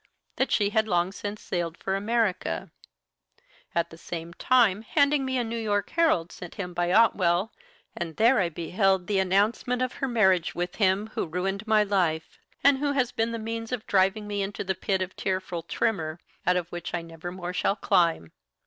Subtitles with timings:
[0.37, 2.71] that she had long since sailed for America,
[3.75, 7.51] at the same time handing me a New York Herald sent him by Otwell,
[7.95, 12.39] and there I beheld the announcement of her marriage with him who ruined my life,
[12.63, 16.19] and who has been the means of driving me into the pit of tearful tremor,
[16.47, 18.31] out of which I never more shall climb.